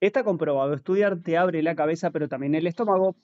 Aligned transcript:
Está 0.00 0.22
comprobado, 0.22 0.74
estudiar 0.74 1.20
te 1.20 1.36
abre 1.36 1.60
la 1.62 1.74
cabeza, 1.74 2.12
pero 2.12 2.28
también 2.28 2.54
el 2.54 2.68
estómago. 2.68 3.16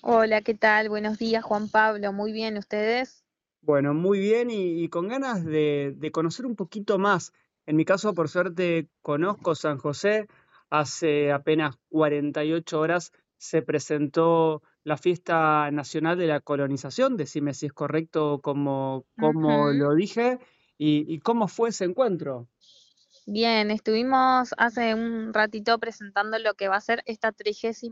Hola, 0.01 0.41
¿qué 0.41 0.53
tal? 0.53 0.89
Buenos 0.89 1.17
días, 1.17 1.43
Juan 1.43 1.69
Pablo, 1.69 2.13
muy 2.13 2.31
bien, 2.31 2.57
¿ustedes? 2.57 3.25
Bueno, 3.61 3.93
muy 3.93 4.19
bien 4.19 4.49
y, 4.51 4.87
con 4.89 5.07
ganas 5.07 5.43
de, 5.43 6.09
conocer 6.13 6.45
un 6.45 6.55
poquito 6.55 6.97
más. 6.97 7.33
En 7.65 7.75
mi 7.75 7.85
caso, 7.85 8.13
por 8.13 8.29
suerte, 8.29 8.87
conozco 9.01 9.55
San 9.55 9.77
José. 9.77 10.27
Hace 10.69 11.31
apenas 11.31 11.77
48 11.89 12.79
horas 12.79 13.11
se 13.37 13.61
presentó 13.61 14.61
la 14.83 14.97
fiesta 14.97 15.69
nacional 15.71 16.17
de 16.17 16.27
la 16.27 16.39
colonización. 16.39 17.17
Decime 17.17 17.53
si 17.53 17.65
es 17.67 17.73
correcto 17.73 18.39
como, 18.41 19.05
como 19.19 19.71
lo 19.71 19.93
dije. 19.93 20.39
Y, 20.77 21.05
¿Y 21.13 21.19
cómo 21.19 21.47
fue 21.47 21.69
ese 21.69 21.85
encuentro? 21.85 22.47
Bien, 23.31 23.69
estuvimos 23.69 24.55
hace 24.57 24.95
un 24.95 25.35
ratito 25.35 25.77
presentando 25.77 26.39
lo 26.39 26.55
que 26.55 26.67
va 26.67 26.77
a 26.77 26.81
ser 26.81 27.03
esta 27.05 27.31
36 27.31 27.91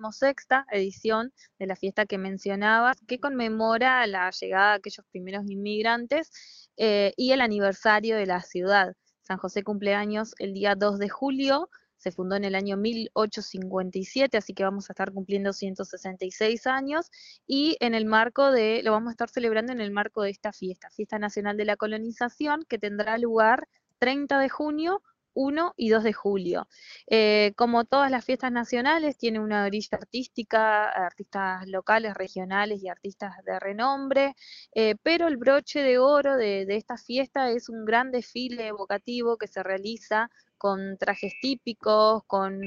edición 0.72 1.32
de 1.60 1.68
la 1.68 1.76
fiesta 1.76 2.08
que 2.08 2.18
mencionabas, 2.18 3.00
que 3.08 3.20
conmemora 3.20 4.08
la 4.08 4.32
llegada 4.32 4.72
de 4.72 4.78
aquellos 4.78 5.06
primeros 5.12 5.44
inmigrantes 5.48 6.72
eh, 6.76 7.14
y 7.18 7.34
el 7.34 7.42
aniversario 7.42 8.18
de 8.18 8.26
la 8.26 8.42
ciudad. 8.42 8.96
San 9.22 9.38
José 9.38 9.62
cumpleaños 9.62 10.34
el 10.40 10.56
día 10.56 10.74
2 10.74 10.98
de 10.98 11.08
julio, 11.08 11.70
se 11.98 12.12
fundó 12.12 12.36
en 12.36 12.44
el 12.44 12.56
año 12.56 12.76
1857, 12.76 14.38
así 14.38 14.56
que 14.56 14.64
vamos 14.64 14.90
a 14.90 14.94
estar 14.94 15.12
cumpliendo 15.12 15.54
166 15.54 16.66
años 16.66 17.12
y 17.46 17.78
en 17.80 17.94
el 17.94 18.08
marco 18.08 18.52
de, 18.52 18.82
lo 18.82 18.92
vamos 18.92 19.10
a 19.10 19.12
estar 19.12 19.30
celebrando 19.30 19.72
en 19.72 19.82
el 19.82 19.92
marco 19.92 20.24
de 20.24 20.32
esta 20.32 20.52
fiesta, 20.52 20.90
Fiesta 20.90 21.20
Nacional 21.20 21.58
de 21.58 21.66
la 21.66 21.78
Colonización, 21.78 22.66
que 22.68 22.80
tendrá 22.80 23.20
lugar 23.20 23.68
30 24.00 24.40
de 24.40 24.50
junio 24.50 25.04
1 25.38 25.74
y 25.78 25.90
2 25.90 26.04
de 26.04 26.14
julio. 26.14 26.68
Eh, 27.08 27.54
como 27.56 27.86
todas 27.86 28.10
las 28.10 28.26
fiestas 28.26 28.52
nacionales, 28.52 29.18
tiene 29.18 29.40
una 29.40 29.66
orilla 29.66 29.98
artística, 30.00 30.90
artistas 30.90 31.68
locales, 31.68 32.16
regionales 32.16 32.82
y 32.82 32.90
artistas 32.90 33.34
de 33.46 33.60
renombre, 33.60 34.36
eh, 34.74 34.96
pero 35.04 35.28
el 35.28 35.38
broche 35.38 35.82
de 35.84 36.00
oro 36.00 36.38
de, 36.38 36.66
de 36.66 36.76
esta 36.76 36.98
fiesta 36.98 37.52
es 37.52 37.70
un 37.70 37.86
gran 37.86 38.12
desfile 38.12 38.68
evocativo 38.68 39.38
que 39.38 39.48
se 39.48 39.62
realiza 39.62 40.32
con 40.58 40.98
trajes 40.98 41.34
típicos, 41.42 42.24
con 42.28 42.60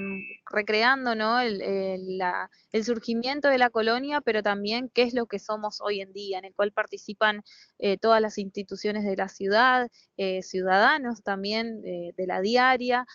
recreando 0.50 1.12
el, 1.40 2.22
surgimiento 2.84 3.48
de 3.48 3.58
la 3.58 3.70
colonia, 3.70 4.20
pero 4.20 4.42
también 4.42 4.90
qué 4.94 5.02
es 5.02 5.14
lo 5.14 5.26
que 5.26 5.38
somos 5.38 5.80
hoy 5.80 6.00
en 6.00 6.12
día, 6.12 6.38
en 6.38 6.44
el 6.44 6.54
cual 6.54 6.72
participan 6.72 7.42
eh, 7.78 7.98
todas 7.98 8.20
las 8.20 8.38
instituciones 8.38 9.04
de 9.04 9.16
la 9.16 9.28
ciudad, 9.28 9.88
eh, 10.16 10.42
ciudadanos 10.42 11.22
también 11.22 11.82
eh, 11.84 12.12
de 12.16 12.26
la 12.26 12.40
diaria, 12.40 13.06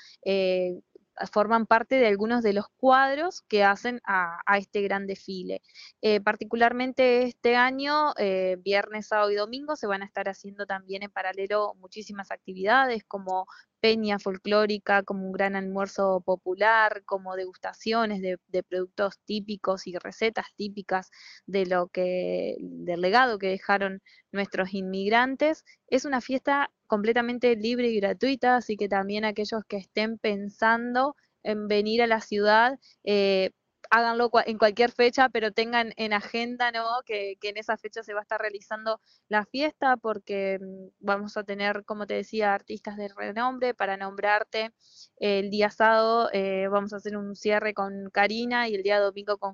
forman 1.31 1.65
parte 1.65 1.95
de 1.95 2.07
algunos 2.07 2.43
de 2.43 2.53
los 2.53 2.67
cuadros 2.77 3.41
que 3.47 3.63
hacen 3.63 4.01
a, 4.05 4.39
este 4.57 4.81
gran 4.81 5.07
desfile. 5.07 5.61
Eh, 6.01 6.21
particularmente 6.21 7.23
este 7.23 7.55
año, 7.55 8.13
eh, 8.17 8.57
viernes, 8.59 9.07
sábado 9.07 9.31
y 9.31 9.35
domingo, 9.35 9.75
se 9.75 9.87
van 9.87 10.01
a 10.01 10.05
estar 10.05 10.29
haciendo 10.29 10.65
también 10.65 11.03
en 11.03 11.11
paralelo 11.11 11.73
muchísimas 11.75 12.31
actividades 12.31 13.03
como 13.05 13.47
peña 13.79 14.17
folclórica, 14.19 15.03
como 15.03 15.27
un 15.27 15.31
gran 15.31 15.55
almuerzo 15.55 16.21
popular, 16.21 17.03
como 17.05 17.35
degustaciones 17.35 18.21
de, 18.21 18.39
de 18.47 18.63
productos 18.63 19.19
típicos 19.25 19.85
y 19.87 19.95
recetas 19.97 20.47
típicas 20.55 21.11
de 21.45 21.65
lo 21.65 21.87
que, 21.89 22.55
del 22.59 23.01
legado 23.01 23.37
que 23.37 23.49
dejaron 23.49 24.01
nuestros 24.31 24.73
inmigrantes. 24.73 25.63
Es 25.87 26.05
una 26.05 26.21
fiesta 26.21 26.71
completamente 26.87 27.55
libre 27.55 27.89
y 27.89 27.99
gratuita, 27.99 28.57
así 28.57 28.77
que 28.77 28.89
también 28.89 29.25
aquellos 29.25 29.63
que 29.67 29.77
estén 29.77 30.17
pensando 30.17 31.15
en 31.43 31.67
venir 31.67 32.01
a 32.01 32.07
la 32.07 32.21
ciudad, 32.21 32.79
eh, 33.03 33.51
háganlo 33.89 34.29
en 34.45 34.57
cualquier 34.57 34.91
fecha, 34.91 35.29
pero 35.29 35.51
tengan 35.51 35.93
en 35.97 36.13
agenda, 36.13 36.71
¿no? 36.71 36.85
Que, 37.05 37.37
en 37.41 37.57
esa 37.57 37.77
fecha 37.77 38.03
se 38.03 38.13
va 38.13 38.19
a 38.21 38.23
estar 38.23 38.41
realizando 38.41 38.99
la 39.27 39.45
fiesta, 39.45 39.97
porque 39.97 40.59
mm, 40.59 40.87
vamos 40.99 41.37
a 41.37 41.43
tener, 41.43 41.85
como 41.85 42.07
te 42.07 42.15
decía, 42.15 42.53
artistas 42.53 42.97
de 42.97 43.09
renombre 43.09 43.73
para 43.73 43.97
nombrarte. 43.97 44.71
El 45.17 45.49
día 45.49 45.69
sábado 45.69 46.29
eh, 46.33 46.67
vamos 46.69 46.93
a 46.93 46.97
hacer 46.97 47.17
un 47.17 47.35
cierre 47.35 47.73
con 47.73 48.09
Karina 48.11 48.67
y 48.67 48.75
el 48.75 48.83
día 48.83 48.99
domingo 48.99 49.37
con, 49.37 49.53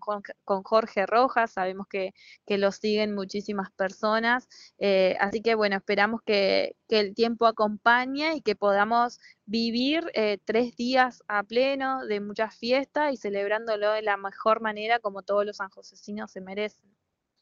Jorge 0.63 1.05
Rojas. 1.05 1.51
Sabemos 1.53 1.87
que, 1.87 2.13
que 2.45 2.57
lo 2.57 2.71
siguen 2.71 3.13
muchísimas 3.13 3.71
personas. 3.71 4.47
Eh, 4.79 5.17
así 5.19 5.41
que 5.41 5.55
bueno, 5.55 5.75
esperamos 5.77 6.21
que, 6.23 6.75
que 6.91 6.99
el 6.99 7.15
tiempo 7.15 7.45
acompañe 7.45 8.35
y 8.35 8.41
que 8.41 8.57
podamos 8.57 9.21
vivir 9.45 10.03
eh, 10.13 10.39
tres 10.43 10.75
días 10.75 11.23
a 11.29 11.41
pleno 11.41 12.05
de 12.05 12.19
muchas 12.19 12.53
fiestas 12.53 13.13
y 13.13 13.15
celebrándolo 13.15 13.93
de 13.93 14.01
la 14.01 14.17
mejor 14.17 14.59
manera 14.59 14.99
como 14.99 15.21
todos 15.21 15.45
los 15.45 15.55
sanjosecinos 15.55 16.33
se 16.33 16.41
merecen. 16.41 16.93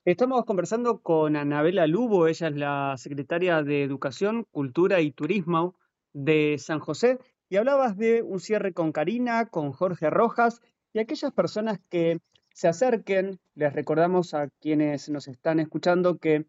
Estamos 0.06 0.46
conversando 0.46 1.02
con 1.02 1.36
Anabela 1.36 1.88
Lubo, 1.88 2.28
ella 2.28 2.50
es 2.50 2.56
la 2.56 2.94
secretaria 2.98 3.64
de 3.64 3.82
Educación, 3.82 4.46
Cultura 4.52 5.02
y 5.02 5.12
Turismo 5.12 5.74
de 6.14 6.58
San 6.60 6.80
José, 6.80 7.18
y 7.50 7.56
hablabas 7.56 7.98
de 7.98 8.22
un 8.22 8.40
cierre 8.40 8.72
con 8.72 8.92
Karina, 8.92 9.48
con 9.48 9.72
Jorge 9.72 10.12
Rojas 10.12 10.62
y 10.94 11.00
aquellas 11.00 11.34
personas 11.34 11.80
que 11.90 12.20
se 12.54 12.68
acerquen, 12.68 13.40
les 13.56 13.74
recordamos 13.74 14.36
a 14.36 14.50
quienes 14.62 15.10
nos 15.10 15.28
están 15.28 15.60
escuchando 15.60 16.20
que, 16.20 16.46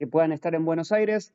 que 0.00 0.08
puedan 0.08 0.32
estar 0.32 0.56
en 0.56 0.64
Buenos 0.64 0.90
Aires, 0.90 1.32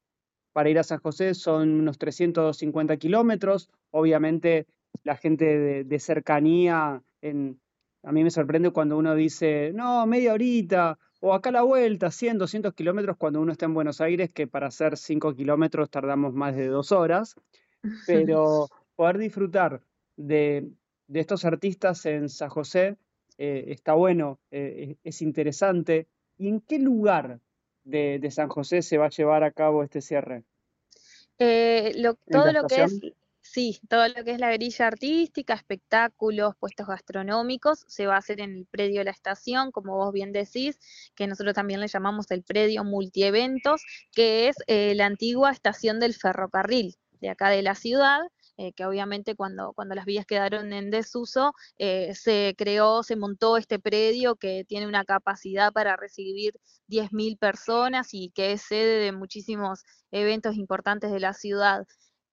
para 0.57 0.72
ir 0.72 0.79
a 0.79 0.84
San 0.84 0.97
José 0.97 1.35
son 1.35 1.69
unos 1.81 2.00
350 2.00 2.97
kilómetros. 2.97 3.69
Obviamente 3.91 4.66
la 5.03 5.16
gente 5.16 5.84
de, 5.84 6.00
cercanía, 6.00 7.03
en, 7.22 7.62
a 8.01 8.12
mí 8.12 8.23
me 8.23 8.31
sorprende 8.31 8.72
cuando 8.72 8.97
uno 8.97 9.13
dice, 9.13 9.72
no, 9.75 10.07
media 10.07 10.34
horita, 10.34 10.97
o 11.19 11.35
acá 11.35 11.51
la 11.51 11.62
vuelta, 11.62 12.09
100, 12.09 12.40
200 12.40 12.73
kilómetros 12.73 13.17
cuando 13.17 13.40
uno 13.40 13.51
está 13.51 13.66
en 13.66 13.75
Buenos 13.75 14.01
Aires, 14.01 14.31
que 14.34 14.47
para 14.47 14.66
hacer 14.66 14.97
5 14.97 15.35
kilómetros 15.35 15.91
tardamos 15.91 16.34
más 16.34 16.56
de 16.56 16.66
dos 16.66 16.91
horas. 16.91 17.35
Pero 18.07 18.67
poder 18.96 19.19
disfrutar 19.19 19.84
de, 20.16 20.72
estos 21.13 21.46
artistas 21.46 22.03
en 22.07 22.29
San 22.29 22.50
José 22.50 22.97
eh, 23.38 23.66
está 23.67 23.94
bueno, 23.94 24.40
eh, 24.50 24.96
es 25.03 25.22
interesante. 25.22 26.07
¿Y 26.35 26.47
en 26.47 26.62
qué 26.62 26.79
lugar 26.79 27.41
de, 27.88 28.31
San 28.31 28.50
José 28.50 28.81
se 28.81 28.98
va 28.98 29.06
a 29.06 29.09
llevar 29.09 29.44
a 29.44 29.52
cabo 29.52 29.84
este 29.84 30.02
cierre? 30.02 30.44
Eh, 31.40 31.94
todo 32.30 32.52
lo 32.52 32.68
que 32.68 32.84
es, 32.84 33.00
sí, 33.42 33.80
todo 33.88 34.08
lo 34.08 34.24
que 34.24 34.31
es 34.31 34.40
la 34.40 34.52
grilla 34.52 34.88
artística, 34.88 35.53
espectáculos, 35.53 36.56
puestos 36.59 36.88
gastronómicos, 36.88 37.86
se 37.88 38.08
va 38.08 38.16
a 38.16 38.20
hacer 38.20 38.42
en 38.42 38.56
el 38.56 38.66
predio 38.66 39.00
de 39.00 39.06
la 39.06 39.12
estación, 39.12 39.72
como 39.72 39.96
vos 39.96 40.12
bien 40.12 40.31
decís, 40.31 40.80
que 41.16 41.28
nosotros 41.28 41.53
también 41.53 41.80
le 41.80 41.88
llamamos 41.88 42.30
el 42.31 42.44
predio 42.44 42.84
multieventos, 42.84 43.81
que 44.14 44.50
es 44.50 44.56
eh, 44.68 44.94
la 44.96 45.06
antigua 45.06 45.52
estación 45.52 46.00
del 46.00 46.14
ferrocarril 46.14 46.96
de 47.22 47.30
acá 47.30 47.50
de 47.50 47.62
la 47.62 47.76
ciudad, 47.76 48.20
eh, 48.57 48.73
que 48.73 48.85
obviamente 48.85 49.35
cuando, 49.35 49.73
cuando 49.73 49.95
las 49.95 50.06
vías 50.06 50.25
quedaron 50.25 50.73
en 50.73 50.90
desuso, 50.91 51.53
eh, 51.78 52.13
se 52.16 52.56
creó, 52.57 53.03
se 53.03 53.16
montó 53.16 53.58
este 53.58 53.79
predio 53.79 54.35
que 54.35 54.66
tiene 54.67 54.87
una 54.87 55.05
capacidad 55.05 55.72
para 55.72 55.96
recibir 55.96 56.53
10.000 56.87 57.37
personas 57.37 58.14
y 58.14 58.32
que 58.32 58.53
es 58.53 58.64
sede 58.64 58.99
de 58.99 59.11
muchísimos 59.11 59.84
eventos 60.11 60.55
importantes 60.55 61.11
de 61.11 61.20
la 61.20 61.34
ciudad. 61.34 61.85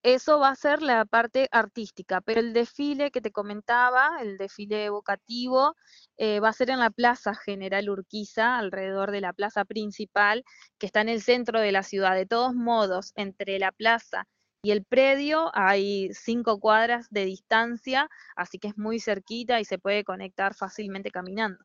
Eso 0.05 0.39
va 0.39 0.51
a 0.51 0.55
ser 0.55 0.83
la 0.83 1.07
parte 1.07 1.49
artística, 1.51 2.21
pero 2.21 2.41
el 2.41 2.53
desfile 2.53 3.11
que 3.11 3.23
te 3.23 3.33
comentaba, 3.33 4.19
el 4.21 4.37
desfile 4.37 4.85
evocativo, 4.85 5.75
eh, 6.19 6.41
va 6.41 6.51
a 6.51 6.53
ser 6.53 6.69
en 6.71 6.79
la 6.79 6.91
Plaza 6.91 7.35
General 7.35 7.89
Urquiza, 7.89 8.59
alrededor 8.59 9.11
de 9.13 9.23
la 9.23 9.33
plaza 9.33 9.65
principal, 9.65 10.45
que 10.79 10.87
está 10.87 11.01
en 11.01 11.09
el 11.09 11.23
centro 11.23 11.59
de 11.59 11.73
la 11.73 11.83
ciudad. 11.83 12.15
De 12.17 12.27
todos 12.27 12.55
modos, 12.55 13.13
entre 13.17 13.59
la 13.59 13.73
plaza 13.73 14.27
y 14.65 14.71
el 14.71 14.83
predio 14.83 15.51
hay 15.53 16.09
cinco 16.13 16.59
cuadras 16.59 17.09
de 17.11 17.27
distancia, 17.27 18.09
así 18.35 18.59
que 18.59 18.69
es 18.69 18.79
muy 18.79 18.99
cerquita 18.99 19.61
y 19.61 19.65
se 19.65 19.79
puede 19.79 20.05
conectar 20.05 20.55
fácilmente 20.55 21.11
caminando. 21.11 21.63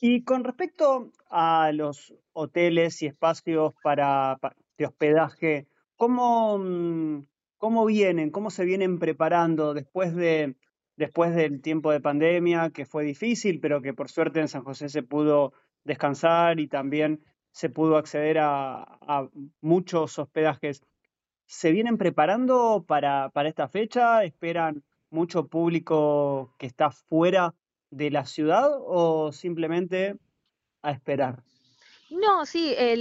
Y 0.00 0.22
con 0.22 0.44
respecto 0.44 1.10
a 1.28 1.72
los 1.74 2.14
hoteles 2.32 3.02
y 3.02 3.06
espacios 3.06 3.74
para, 3.82 4.38
de 4.78 4.86
hospedaje, 4.86 5.66
¿cómo, 5.96 6.56
mm, 6.58 7.26
¿cómo, 7.58 7.84
vienen, 7.84 8.30
cómo 8.30 8.50
se 8.50 8.64
vienen 8.64 9.00
preparando 9.00 9.74
después 9.74 10.14
de, 10.14 10.54
después 10.96 11.34
del 11.34 11.60
tiempo 11.60 11.90
de 11.90 12.00
pandemia, 12.00 12.70
que 12.70 12.86
fue 12.86 13.04
difícil, 13.04 13.58
pero 13.58 13.82
que 13.82 13.92
por 13.92 14.08
suerte 14.08 14.38
en 14.38 14.48
San 14.48 14.62
José 14.62 14.88
se 14.88 15.02
pudo 15.02 15.52
descansar 15.82 16.60
y 16.60 16.68
también 16.68 17.24
se 17.52 17.68
pudo 17.68 17.96
acceder 17.96 18.38
a, 18.38 19.28
muchos 19.60 20.18
hospedajes. 20.18 20.82
¿Se 21.50 21.72
vienen 21.72 21.98
preparando 21.98 22.84
para, 22.86 23.28
para 23.30 23.48
esta 23.48 23.66
fecha? 23.66 24.22
¿Esperan 24.22 24.84
mucho 25.10 25.48
público 25.48 26.54
que 26.58 26.66
está 26.66 26.92
fuera 26.92 27.56
de 27.90 28.12
la 28.12 28.24
ciudad 28.24 28.68
o 28.72 29.32
simplemente 29.32 30.16
a 30.80 30.92
esperar? 30.92 31.42
No, 32.08 32.46
sí, 32.46 32.72
eh, 32.78 32.96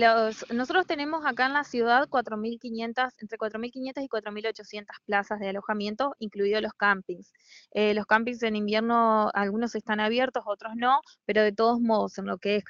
nosotros 0.51 0.87
tenemos 0.87 1.27
acá 1.27 1.45
en 1.45 1.53
la 1.53 1.63
ciudad 1.63 2.07
4.500, 2.09 3.11
entre 3.19 3.37
4.500 3.37 4.03
y 4.03 4.07
4.800 4.07 4.85
plazas 5.05 5.39
de 5.39 5.49
alojamiento, 5.49 6.15
incluidos 6.17 6.63
los 6.63 6.73
campings. 6.73 7.31
Eh, 7.71 7.93
los 7.93 8.07
campings 8.07 8.41
en 8.41 8.55
invierno, 8.55 9.29
algunos 9.35 9.75
están 9.75 9.99
abiertos, 9.99 10.43
otros 10.47 10.73
no, 10.75 11.01
pero 11.25 11.43
de 11.43 11.51
todos 11.51 11.79
modos, 11.79 12.17
en 12.17 12.25
lo 12.25 12.39
que 12.39 12.55
es 12.55 12.63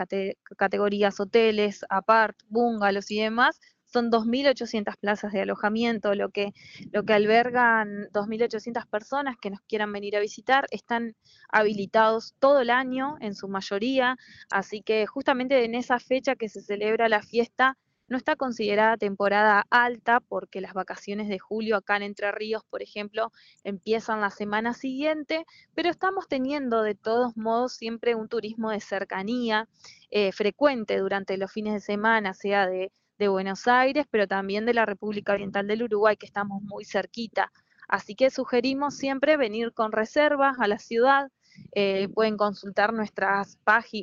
categorías 0.57 1.21
hoteles, 1.21 1.85
apart, 1.89 2.37
bungalows 2.49 3.09
y 3.11 3.21
demás, 3.21 3.61
son 3.91 4.12
2.800 4.12 4.95
plazas 4.97 5.33
de 5.33 5.41
alojamiento, 5.41 6.13
lo 6.15 6.30
que, 6.30 6.53
lo 6.91 7.03
que 7.03 7.13
albergan 7.13 8.09
2.800 8.13 8.88
personas 8.88 9.36
que 9.41 9.50
nos 9.50 9.62
quieran 9.62 9.91
venir 9.91 10.15
a 10.15 10.19
visitar. 10.19 10.68
Están 10.71 11.15
habilitados 11.50 12.36
todo 12.39 12.62
el 12.62 12.69
año, 12.69 13.18
en 13.19 13.36
su 13.36 13.47
mayoría, 13.47 14.18
así 14.50 14.81
que 14.81 15.06
justamente 15.07 15.63
en 15.65 15.75
esa 15.75 16.00
fecha 16.00 16.36
que 16.36 16.50
se 16.50 16.62
celebra 16.62 17.09
la 17.09 17.21
fiesta, 17.21 17.77
no 18.09 18.18
está 18.18 18.36
considerada 18.36 18.97
temporada 18.97 19.65
alta 19.69 20.19
porque 20.19 20.62
las 20.62 20.74
vacaciones 20.74 21.30
de 21.30 21.38
julio 21.38 21.77
acá 21.77 21.95
en 21.97 22.03
Entre 22.03 22.31
Ríos, 22.31 22.63
por 22.68 22.81
ejemplo, 22.81 23.31
empiezan 23.63 24.19
la 24.19 24.31
semana 24.31 24.74
siguiente, 24.74 25.45
pero 25.75 25.89
estamos 25.89 26.27
teniendo 26.27 26.81
de 26.81 26.95
todos 26.95 27.38
modos 27.38 27.74
siempre 27.74 28.15
un 28.15 28.27
turismo 28.27 28.71
de 28.71 28.80
cercanía 28.80 29.69
eh, 30.09 30.31
frecuente 30.31 30.97
durante 30.97 31.38
los 31.38 31.51
fines 31.51 31.74
de 31.74 31.81
semana, 31.81 32.33
sea 32.33 32.65
de 32.65 32.92
de 33.19 33.27
Buenos 33.27 33.68
Aires, 33.68 34.07
pero 34.10 34.27
también 34.27 34.66
de 34.66 34.74
la 34.74 34.86
República 34.86 35.33
Oriental 35.33 35.68
del 35.68 35.83
Uruguay, 35.83 36.16
que 36.16 36.25
estamos 36.25 36.63
muy 36.63 36.86
cerquita. 36.86 37.51
Así 37.88 38.16
que 38.16 38.30
sugerimos 38.30 38.95
siempre 38.95 39.36
venir 39.36 39.74
con 39.74 39.92
reservas 39.92 40.57
a 40.60 40.68
la 40.68 40.80
ciudad. 40.80 41.30
Eh, 41.74 42.07
pueden 42.10 42.38
consultar 42.38 42.94
nuestras 42.94 43.60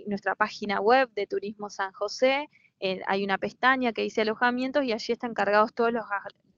nuestra 0.07 0.35
página 0.35 0.81
web 0.81 1.09
de 1.15 1.27
Turismo 1.27 1.71
San 1.71 1.93
José. 1.93 2.51
Eh, 2.79 3.01
hay 3.07 3.25
una 3.25 3.39
pestaña 3.39 3.93
que 3.93 4.03
dice 4.03 4.21
alojamientos 4.21 4.85
y 4.85 4.93
allí 4.93 5.13
están 5.13 5.33
cargados 5.33 5.73
todos 5.73 5.93
los, 5.93 6.05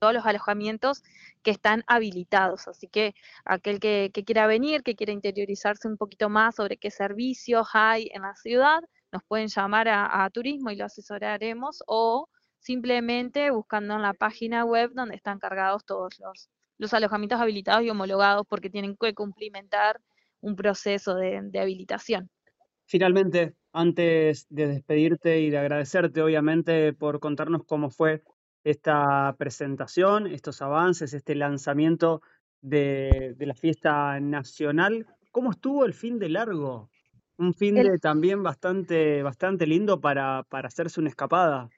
alojamientos 0.01 1.05
que 1.45 1.53
están 1.53 1.85
habilitados. 1.87 2.67
Así 2.67 2.89
que 2.89 3.15
aquel 3.45 3.79
que, 3.79 4.11
quiera 4.27 4.49
venir, 4.49 4.83
que 4.83 4.97
quiera 4.97 5.13
interiorizarse 5.13 5.87
un 5.87 5.97
poquito 5.97 6.29
más 6.29 6.57
sobre 6.57 6.77
qué 6.77 6.91
servicios 6.91 7.69
hay 7.75 8.11
en 8.13 8.23
la 8.23 8.35
ciudad, 8.35 8.81
nos 9.13 9.23
pueden 9.23 9.47
llamar 9.47 9.89
a, 9.89 10.25
a 10.25 10.31
Turismo 10.31 10.71
y 10.71 10.77
lo 10.77 10.87
asesoraremos 10.87 11.85
o 11.87 12.29
simplemente 12.59 13.51
buscando 13.51 13.95
en 13.95 14.03
la 14.03 14.15
página 14.15 14.65
web 14.65 14.91
donde 14.95 15.17
están 15.17 15.39
cargados 15.39 15.85
todos 15.85 16.19
los, 16.19 16.49
los 16.79 16.95
alojamientos 16.95 17.41
habilitados 17.41 17.85
y 17.85 17.91
homologados 17.91 18.47
porque 18.49 18.71
tienen 18.71 18.97
que 18.97 19.15
cumplimentar 19.15 20.01
un 20.41 20.57
proceso 20.57 21.15
de, 21.15 21.41
de 21.43 21.61
habilitación. 21.61 22.31
Finalmente, 22.87 23.55
antes 23.73 24.47
de 24.49 24.67
despedirte 24.67 25.41
y 25.41 25.51
de 25.51 25.59
agradecerte, 25.59 26.23
obviamente, 26.23 26.93
por 26.95 27.21
contarnos 27.21 27.63
cómo 27.67 27.91
fue 27.91 28.23
esta 28.65 29.35
presentación, 29.39 30.27
estos 30.27 30.63
avances, 30.63 31.13
este 31.13 31.35
lanzamiento 31.35 32.23
de, 32.61 33.35
de 33.37 33.47
la 33.47 33.55
fiesta 33.55 34.19
nacional, 34.21 35.07
¿cómo 35.31 35.51
estuvo 35.51 35.85
el 35.85 35.95
fin 35.95 36.19
de 36.19 36.29
largo? 36.29 36.91
Un 37.37 37.55
fin 37.55 37.77
de 37.77 37.99
también 38.01 38.43
bastante, 38.43 39.23
bastante 39.23 39.67
lindo 39.67 40.01
para, 40.01 40.43
para 40.49 40.69
hacerse 40.69 40.99
una 40.99 41.11
escapada. 41.11 41.69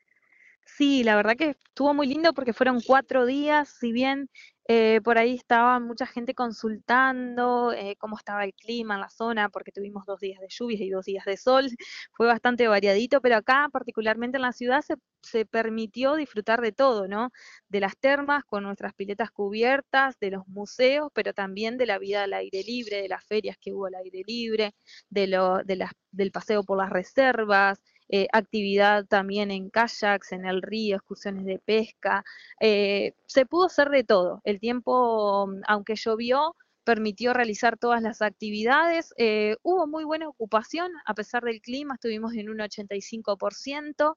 Sí, 0.76 1.04
la 1.04 1.16
verdad 1.16 1.36
que 1.36 1.50
estuvo 1.50 1.92
muy 1.94 2.06
lindo 2.06 2.32
porque 2.32 2.52
fueron 2.54 2.80
cuatro 2.80 3.26
días, 3.26 3.68
si 3.80 3.92
bien 3.92 4.30
eh, 4.68 5.00
por 5.02 5.18
ahí 5.18 5.34
estaba 5.34 5.78
mucha 5.80 6.06
gente 6.06 6.34
consultando 6.34 7.72
eh, 7.72 7.96
cómo 7.98 8.16
estaba 8.16 8.44
el 8.44 8.54
clima 8.54 8.94
en 8.94 9.00
la 9.00 9.10
zona, 9.10 9.48
porque 9.50 9.72
tuvimos 9.72 10.04
dos 10.06 10.20
días 10.20 10.40
de 10.40 10.46
lluvias 10.48 10.80
y 10.80 10.90
dos 10.90 11.04
días 11.04 11.24
de 11.26 11.36
sol, 11.36 11.68
fue 12.12 12.26
bastante 12.26 12.66
variadito, 12.68 13.20
pero 13.20 13.36
acá, 13.36 13.68
particularmente 13.72 14.36
en 14.38 14.42
la 14.42 14.52
ciudad, 14.52 14.80
se, 14.82 14.94
se 15.22 15.44
permitió 15.44 16.14
disfrutar 16.14 16.60
de 16.60 16.72
todo, 16.72 17.08
¿no? 17.08 17.30
De 17.68 17.80
las 17.80 17.96
termas 17.98 18.44
con 18.44 18.62
nuestras 18.62 18.94
piletas 18.94 19.30
cubiertas, 19.30 20.18
de 20.18 20.30
los 20.30 20.46
museos, 20.48 21.10
pero 21.14 21.34
también 21.34 21.76
de 21.76 21.86
la 21.86 21.98
vida 21.98 22.22
al 22.24 22.32
aire 22.32 22.62
libre, 22.62 23.02
de 23.02 23.08
las 23.08 23.24
ferias 23.24 23.56
que 23.60 23.72
hubo 23.74 23.86
al 23.86 23.94
aire 23.96 24.22
libre, 24.26 24.74
de 25.10 25.26
lo, 25.26 25.58
de 25.64 25.86
del 26.12 26.30
paseo 26.32 26.62
por 26.64 26.78
las 26.78 26.90
reservas, 26.90 27.80
eh, 28.12 28.26
actividad 28.32 29.06
también 29.06 29.52
en 29.52 29.70
kayaks, 29.70 30.32
en 30.32 30.44
el 30.44 30.62
río, 30.62 30.96
excursiones 30.96 31.44
de 31.44 31.60
pesca. 31.60 32.24
Eh, 32.60 33.14
se 33.26 33.46
pudo 33.46 33.66
hacer 33.66 33.88
de 33.90 34.02
todo. 34.02 34.40
El 34.44 34.58
tiempo, 34.58 35.48
aunque 35.68 35.94
llovió, 35.94 36.56
permitió 36.82 37.32
realizar 37.34 37.78
todas 37.78 38.02
las 38.02 38.20
actividades. 38.20 39.14
Eh, 39.16 39.56
hubo 39.62 39.86
muy 39.86 40.02
buena 40.04 40.28
ocupación, 40.28 40.90
a 41.06 41.14
pesar 41.14 41.44
del 41.44 41.60
clima, 41.60 41.94
estuvimos 41.94 42.34
en 42.34 42.50
un 42.50 42.58
85%. 42.58 44.16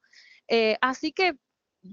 así 0.81 1.11
que 1.13 1.33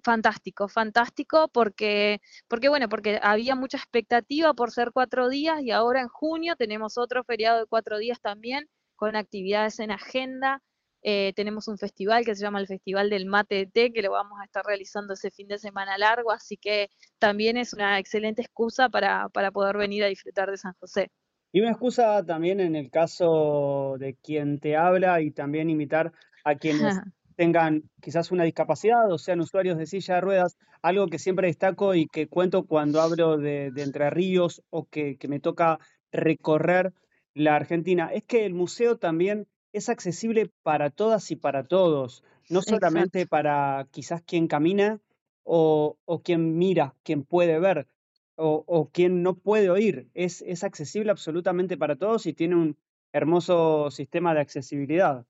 fantástico, 0.02 0.68
fantástico 0.68 1.48
porque, 1.48 2.20
porque 2.48 2.68
bueno, 2.68 2.88
porque 2.88 3.18
había 3.22 3.54
mucha 3.56 3.76
expectativa 3.78 4.54
por 4.54 4.70
ser 4.70 4.92
cuatro 4.92 5.28
días 5.28 5.60
y 5.62 5.70
ahora 5.72 6.00
en 6.00 6.08
junio 6.08 6.56
tenemos 6.56 6.96
otro 6.98 7.24
feriado 7.24 7.60
de 7.60 7.66
cuatro 7.66 7.98
días 7.98 8.20
también 8.20 8.68
con 8.96 9.16
actividades 9.16 9.80
en 9.80 9.90
agenda 9.90 10.62
eh, 11.02 11.32
tenemos 11.34 11.66
un 11.68 11.78
festival 11.78 12.24
que 12.24 12.34
se 12.34 12.42
llama 12.42 12.60
el 12.60 12.66
Festival 12.66 13.08
del 13.08 13.26
Mate 13.26 13.54
de 13.54 13.66
Té, 13.66 13.92
que 13.92 14.02
lo 14.02 14.10
vamos 14.10 14.38
a 14.40 14.44
estar 14.44 14.64
realizando 14.64 15.14
ese 15.14 15.30
fin 15.30 15.48
de 15.48 15.58
semana 15.58 15.96
largo, 15.96 16.30
así 16.30 16.56
que 16.56 16.88
también 17.18 17.56
es 17.56 17.72
una 17.72 17.98
excelente 17.98 18.42
excusa 18.42 18.88
para, 18.88 19.28
para 19.30 19.50
poder 19.50 19.76
venir 19.78 20.04
a 20.04 20.08
disfrutar 20.08 20.50
de 20.50 20.58
San 20.58 20.74
José. 20.78 21.10
Y 21.52 21.60
una 21.60 21.70
excusa 21.70 22.24
también 22.24 22.60
en 22.60 22.76
el 22.76 22.90
caso 22.90 23.96
de 23.98 24.14
quien 24.22 24.60
te 24.60 24.76
habla 24.76 25.20
y 25.20 25.30
también 25.30 25.70
invitar 25.70 26.12
a 26.44 26.54
quienes 26.54 27.00
tengan 27.36 27.84
quizás 28.02 28.30
una 28.30 28.44
discapacidad 28.44 29.10
o 29.10 29.16
sean 29.16 29.40
usuarios 29.40 29.78
de 29.78 29.86
silla 29.86 30.16
de 30.16 30.20
ruedas, 30.20 30.58
algo 30.82 31.06
que 31.08 31.18
siempre 31.18 31.48
destaco 31.48 31.94
y 31.94 32.06
que 32.06 32.28
cuento 32.28 32.66
cuando 32.66 33.00
hablo 33.00 33.38
de, 33.38 33.72
Entre 33.74 34.10
Ríos 34.10 34.62
o 34.68 34.84
que, 34.84 35.16
que 35.16 35.28
me 35.28 35.40
toca 35.40 35.78
recorrer 36.12 36.92
la 37.32 37.56
Argentina, 37.56 38.10
es 38.12 38.24
que 38.24 38.44
el 38.44 38.54
museo 38.54 38.98
también 38.98 39.46
es 39.72 39.88
accesible 39.88 40.50
para 40.62 40.90
todas 40.90 41.30
y 41.30 41.36
para 41.36 41.64
todos, 41.64 42.24
no 42.48 42.62
solamente 42.62 43.26
para 43.26 43.86
quizás 43.90 44.22
quien 44.22 44.48
camina 44.48 45.00
o, 45.44 45.96
o, 46.04 46.22
quien 46.22 46.58
mira, 46.58 46.94
quien 47.02 47.24
puede 47.24 47.58
ver 47.58 47.86
o, 48.36 48.64
o 48.66 48.90
quien 48.90 49.22
no 49.22 49.34
puede 49.34 49.70
oír. 49.70 50.08
Es, 50.14 50.42
es 50.42 50.64
accesible 50.64 51.10
absolutamente 51.10 51.76
para 51.76 51.96
todos 51.96 52.26
y 52.26 52.32
tiene 52.32 52.56
un 52.56 52.76
hermoso 53.12 53.90
sistema 53.90 54.34
de 54.34 54.40
accesibilidad. 54.40 55.26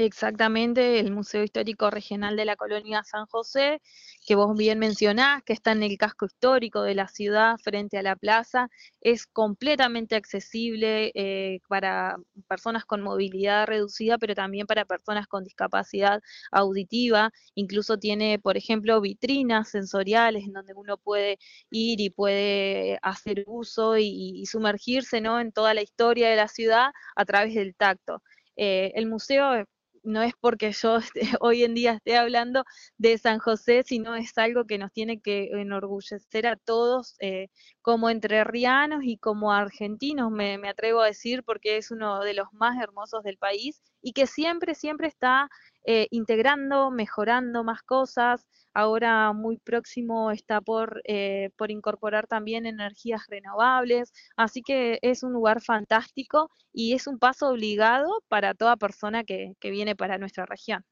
Exactamente, 0.00 1.00
el 1.00 1.10
Museo 1.10 1.42
Histórico 1.42 1.90
Regional 1.90 2.36
de 2.36 2.44
la 2.44 2.54
Colonia 2.54 3.02
San 3.02 3.26
José, 3.26 3.82
que 4.24 4.36
vos 4.36 4.56
bien 4.56 4.78
mencionás, 4.78 5.42
que 5.42 5.52
está 5.52 5.72
en 5.72 5.82
el 5.82 5.98
casco 5.98 6.26
histórico 6.26 6.82
de 6.82 6.94
la 6.94 7.08
ciudad 7.08 7.56
frente 7.64 7.98
a 7.98 8.02
la 8.02 8.14
plaza, 8.14 8.68
es 9.00 9.26
completamente 9.26 10.14
accesible 10.14 11.10
eh, 11.16 11.58
para 11.68 12.16
personas 12.46 12.84
con 12.84 13.02
movilidad 13.02 13.66
reducida, 13.66 14.18
pero 14.18 14.36
también 14.36 14.68
para 14.68 14.84
personas 14.84 15.26
con 15.26 15.42
discapacidad 15.42 16.22
auditiva. 16.52 17.32
Incluso 17.56 17.98
tiene, 17.98 18.38
por 18.38 18.56
ejemplo, 18.56 19.00
vitrinas 19.00 19.68
sensoriales 19.68 20.44
en 20.44 20.52
donde 20.52 20.74
uno 20.74 20.96
puede 20.98 21.40
ir 21.70 22.00
y 22.00 22.10
puede 22.10 23.00
hacer 23.02 23.42
uso 23.48 23.98
y, 23.98 24.46
sumergirse 24.46 25.20
¿no? 25.20 25.40
en 25.40 25.50
toda 25.50 25.74
la 25.74 25.82
historia 25.82 26.28
de 26.30 26.36
la 26.36 26.46
ciudad 26.46 26.92
a 27.16 27.24
través 27.24 27.54
del 27.56 27.74
tacto. 27.74 28.22
Eh, 28.56 28.92
el 28.94 29.06
museo 29.06 29.66
no 30.08 30.22
es 30.22 30.32
porque 30.40 30.72
yo 30.72 30.98
hoy 31.40 31.64
en 31.64 31.74
día 31.74 31.92
esté 31.92 32.16
hablando 32.16 32.64
de 32.96 33.18
San 33.18 33.38
José, 33.38 33.82
sino 33.84 34.16
es 34.16 34.36
algo 34.38 34.64
que 34.64 34.78
nos 34.78 34.92
tiene 34.92 35.20
que 35.20 35.50
enorgullecer 35.52 36.46
a 36.46 36.56
todos 36.56 37.14
eh, 37.20 37.48
como 37.82 38.10
entrerrianos 38.10 39.04
y 39.04 39.18
como 39.18 39.52
argentinos, 39.52 40.30
me, 40.30 40.58
me, 40.58 40.68
atrevo 40.68 41.02
a 41.02 41.06
decir, 41.06 41.42
porque 41.44 41.76
es 41.76 41.90
uno 41.90 42.20
de 42.20 42.34
los 42.34 42.48
más 42.52 42.80
hermosos 42.82 43.22
del 43.22 43.38
país 43.38 43.82
y 44.02 44.12
que 44.12 44.26
siempre, 44.26 44.74
siempre 44.74 45.08
está 45.08 45.48
eh, 45.90 46.06
integrando, 46.10 46.90
mejorando 46.90 47.64
más 47.64 47.82
cosas. 47.82 48.46
Ahora 48.74 49.32
muy 49.32 49.56
próximo 49.56 50.30
está 50.30 50.60
por, 50.60 51.00
eh, 51.04 51.48
por 51.56 51.70
incorporar 51.70 52.26
también 52.26 52.66
energías 52.66 53.22
renovables. 53.26 54.12
Así 54.36 54.60
que 54.60 54.98
es 55.00 55.22
un 55.22 55.32
lugar 55.32 55.62
fantástico 55.62 56.50
y 56.74 56.92
es 56.92 57.06
un 57.06 57.18
paso 57.18 57.48
obligado 57.48 58.22
para 58.28 58.52
toda 58.52 58.76
persona 58.76 59.24
que, 59.24 59.54
que 59.60 59.70
viene 59.70 59.96
para 59.96 60.18
nuestra 60.18 60.44
región. 60.44 60.84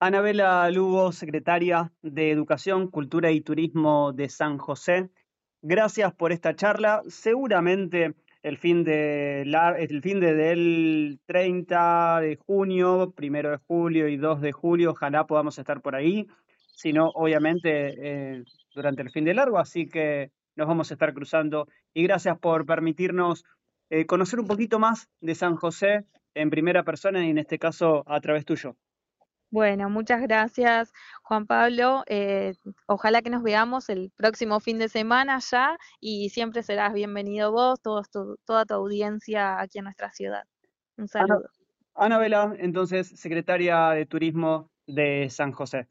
Anabela 0.00 0.70
Lugo, 0.70 1.12
secretaria 1.12 1.90
de 2.02 2.30
Educación, 2.30 2.88
Cultura 2.88 3.30
y 3.30 3.40
Turismo 3.40 4.12
de 4.12 4.28
San 4.28 4.58
José. 4.58 5.08
Gracias 5.62 6.12
por 6.12 6.32
esta 6.32 6.54
charla. 6.54 7.00
Seguramente 7.08 8.14
el 8.42 8.56
fin 8.56 8.84
de 8.84 9.42
el 9.42 10.02
fin 10.02 10.20
de 10.20 10.34
del 10.34 11.20
30 11.26 12.20
de 12.20 12.36
junio, 12.36 13.12
primero 13.14 13.50
de 13.50 13.58
julio 13.58 14.08
y 14.08 14.16
2 14.16 14.40
de 14.40 14.52
julio, 14.52 14.92
ojalá 14.92 15.26
podamos 15.26 15.58
estar 15.58 15.80
por 15.82 15.94
ahí, 15.94 16.26
sino 16.74 17.10
obviamente 17.14 17.94
eh, 17.98 18.44
durante 18.74 19.02
el 19.02 19.10
fin 19.10 19.24
de 19.24 19.34
largo, 19.34 19.58
así 19.58 19.88
que 19.88 20.30
nos 20.56 20.68
vamos 20.68 20.90
a 20.90 20.94
estar 20.94 21.12
cruzando 21.12 21.68
y 21.92 22.02
gracias 22.04 22.38
por 22.38 22.66
permitirnos 22.66 23.44
eh, 23.90 24.06
conocer 24.06 24.40
un 24.40 24.46
poquito 24.46 24.78
más 24.78 25.08
de 25.20 25.34
San 25.34 25.56
José 25.56 26.06
en 26.34 26.50
primera 26.50 26.84
persona 26.84 27.24
y 27.26 27.30
en 27.30 27.38
este 27.38 27.58
caso 27.58 28.04
a 28.06 28.20
través 28.20 28.44
tuyo. 28.44 28.76
Bueno, 29.50 29.90
muchas 29.90 30.20
gracias 30.22 30.92
Juan 31.22 31.46
Pablo. 31.46 32.04
Eh, 32.06 32.54
ojalá 32.86 33.20
que 33.20 33.30
nos 33.30 33.42
veamos 33.42 33.88
el 33.88 34.10
próximo 34.16 34.60
fin 34.60 34.78
de 34.78 34.88
semana 34.88 35.40
ya 35.40 35.76
y 36.00 36.28
siempre 36.30 36.62
serás 36.62 36.92
bienvenido 36.92 37.50
vos, 37.50 37.80
toda 37.82 38.64
tu 38.64 38.74
audiencia 38.74 39.60
aquí 39.60 39.78
en 39.78 39.84
nuestra 39.84 40.12
ciudad. 40.12 40.44
Un 40.96 41.08
saludo. 41.08 41.48
Ana 41.94 42.18
Vela, 42.18 42.54
entonces, 42.58 43.08
secretaria 43.08 43.90
de 43.90 44.06
Turismo 44.06 44.70
de 44.86 45.28
San 45.30 45.52
José. 45.52 45.88